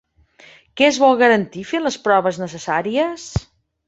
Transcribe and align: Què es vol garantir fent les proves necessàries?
Què 0.79 0.85
es 0.87 0.95
vol 1.03 1.19
garantir 1.19 1.65
fent 1.71 1.85
les 1.87 1.97
proves 2.07 2.39
necessàries? 2.45 3.27